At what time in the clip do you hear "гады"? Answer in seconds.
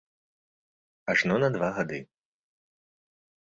1.77-1.99